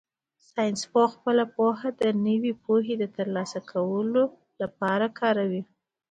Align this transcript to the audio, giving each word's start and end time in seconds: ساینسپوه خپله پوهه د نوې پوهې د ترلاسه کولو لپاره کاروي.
ساینسپوه 0.49 1.07
خپله 1.15 1.43
پوهه 1.55 1.89
د 2.01 2.03
نوې 2.27 2.53
پوهې 2.63 2.95
د 2.99 3.03
ترلاسه 3.17 3.59
کولو 3.71 4.23
لپاره 4.61 5.05
کاروي. 5.19 5.61